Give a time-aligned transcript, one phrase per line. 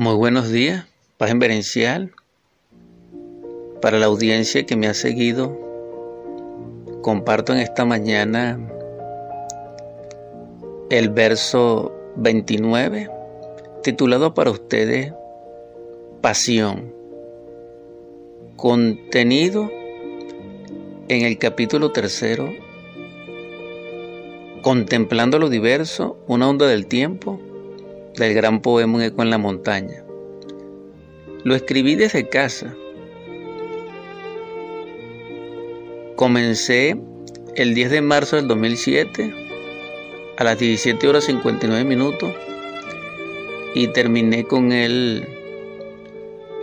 [0.00, 2.12] Muy buenos días, paz en Berencial.
[3.82, 5.58] Para la audiencia que me ha seguido,
[7.02, 8.60] comparto en esta mañana
[10.88, 13.10] el verso 29,
[13.82, 15.12] titulado para ustedes
[16.20, 16.94] Pasión,
[18.54, 19.68] contenido
[21.08, 22.48] en el capítulo tercero,
[24.62, 27.40] Contemplando lo diverso, una onda del tiempo,
[28.18, 30.04] del gran poema Un eco en la montaña.
[31.44, 32.74] Lo escribí desde casa.
[36.16, 36.96] Comencé
[37.54, 39.34] el 10 de marzo del 2007
[40.36, 42.32] a las 17 horas 59 minutos
[43.74, 45.26] y terminé con él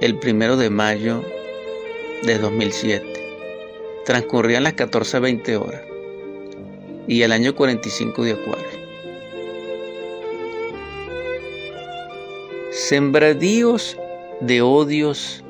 [0.00, 1.22] el primero de mayo
[2.22, 3.06] de 2007.
[4.04, 5.82] Transcurrían las 14.20 horas
[7.06, 8.79] y el año 45 de Acuario.
[12.90, 13.96] Sembradíos
[14.40, 15.44] de odios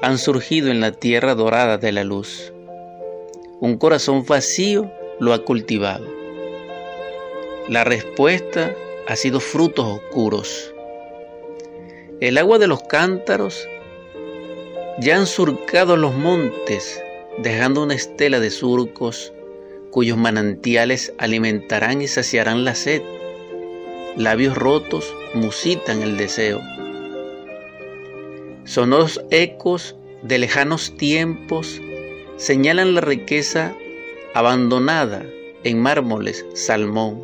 [0.00, 2.50] han surgido en la tierra dorada de la luz.
[3.60, 6.06] Un corazón vacío lo ha cultivado.
[7.68, 8.74] La respuesta
[9.06, 10.74] ha sido frutos oscuros.
[12.22, 13.68] El agua de los cántaros
[14.98, 17.02] ya han surcado los montes,
[17.36, 19.34] dejando una estela de surcos
[19.90, 23.02] cuyos manantiales alimentarán y saciarán la sed.
[24.18, 26.60] Labios rotos musitan el deseo.
[28.64, 31.80] Sonoros ecos de lejanos tiempos
[32.36, 33.76] señalan la riqueza
[34.34, 35.24] abandonada
[35.62, 37.22] en mármoles salmón.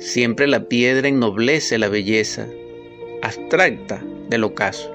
[0.00, 2.48] Siempre la piedra ennoblece la belleza
[3.22, 4.92] abstracta del ocaso.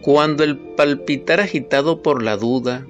[0.00, 2.86] Cuando el palpitar agitado por la duda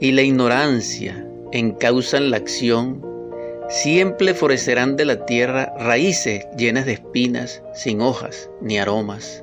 [0.00, 3.13] y la ignorancia encausan la acción,
[3.68, 9.42] Siempre florecerán de la tierra raíces llenas de espinas, sin hojas ni aromas.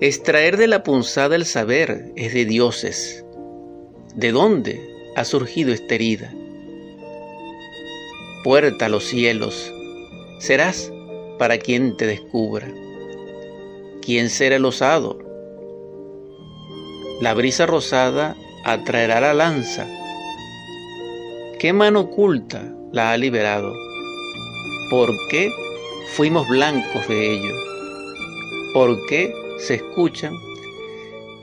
[0.00, 3.24] Extraer de la punzada el saber es de dioses.
[4.14, 4.80] ¿De dónde
[5.16, 6.32] ha surgido esta herida?
[8.44, 9.72] Puerta a los cielos,
[10.38, 10.92] serás
[11.38, 12.68] para quien te descubra.
[14.02, 15.18] ¿Quién será el osado?
[17.20, 19.86] La brisa rosada atraerá la lanza
[21.62, 23.72] ¿Qué mano oculta la ha liberado?
[24.90, 25.48] ¿Por qué
[26.16, 27.54] fuimos blancos de ello?
[28.74, 30.34] ¿Por qué se escuchan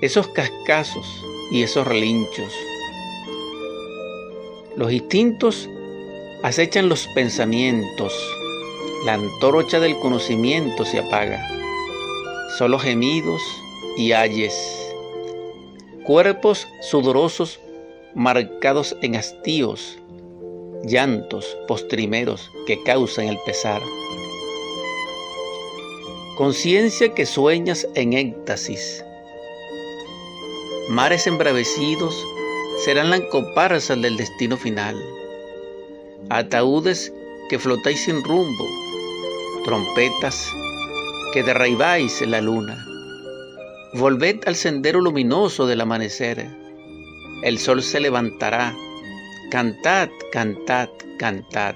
[0.02, 1.07] esos cascazos
[1.53, 2.53] y esos relinchos?
[4.75, 5.69] Los instintos
[6.44, 8.13] acechan los pensamientos,
[9.06, 11.47] la antorcha del conocimiento se apaga,
[12.57, 13.41] solo gemidos
[13.96, 14.53] y ayes,
[16.03, 17.62] cuerpos sudorosos
[18.16, 19.97] marcados en hastíos,
[20.84, 23.82] llantos postrimeros que causan el pesar.
[26.38, 29.04] Conciencia que sueñas en éxtasis.
[30.90, 32.26] Mares embravecidos
[32.86, 34.96] serán la comparsa del destino final.
[36.30, 37.14] Ataúdes
[37.50, 38.66] que flotáis sin rumbo,
[39.66, 40.50] trompetas
[41.34, 42.86] que derraibáis la luna.
[43.94, 46.50] Volved al sendero luminoso del amanecer.
[47.44, 48.76] El sol se levantará
[49.50, 51.74] Cantad, cantad, cantad.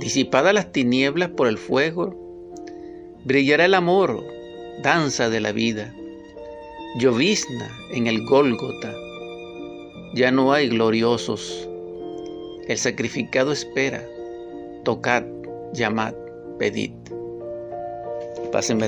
[0.00, 2.16] Disipadas las tinieblas por el fuego,
[3.24, 4.24] brillará el amor,
[4.82, 5.94] danza de la vida.
[6.98, 8.92] Llovizna en el Gólgota.
[10.14, 11.68] Ya no hay gloriosos.
[12.66, 14.04] El sacrificado espera.
[14.82, 15.22] Tocad,
[15.72, 16.14] llamad,
[16.58, 16.90] pedid.
[18.50, 18.80] Paz en